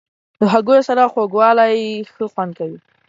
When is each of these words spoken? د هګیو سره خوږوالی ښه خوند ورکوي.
د 0.39 0.41
هګیو 0.53 0.87
سره 0.89 1.03
خوږوالی 1.11 1.81
ښه 2.13 2.25
خوند 2.33 2.51
ورکوي. 2.53 2.79